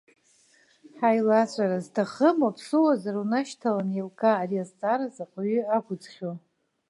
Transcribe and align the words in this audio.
Ҳаилаҵәара 0.97 1.77
зҭахым, 1.85 2.37
уаԥсыуазар, 2.43 3.15
унашьҭалан 3.17 3.89
еилкаа 3.93 4.37
ари 4.41 4.63
азҵаара 4.63 5.07
заҟаҩы 5.15 5.61
ақәӡхьоу. 5.77 6.35